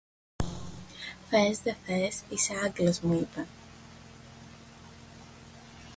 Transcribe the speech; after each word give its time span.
Θες 1.29 1.59
δε 1.61 1.73
θες, 1.85 2.21
είσαι 2.29 2.53
Άγγλος, 2.63 2.99
μου 2.99 3.13
είπε 3.13 3.45